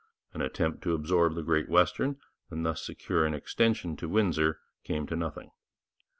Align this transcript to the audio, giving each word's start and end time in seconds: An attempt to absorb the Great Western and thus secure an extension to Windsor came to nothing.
An 0.33 0.41
attempt 0.41 0.81
to 0.81 0.95
absorb 0.95 1.35
the 1.35 1.43
Great 1.43 1.69
Western 1.69 2.17
and 2.49 2.65
thus 2.65 2.83
secure 2.83 3.23
an 3.23 3.35
extension 3.35 3.95
to 3.97 4.09
Windsor 4.09 4.59
came 4.83 5.05
to 5.05 5.15
nothing. 5.15 5.51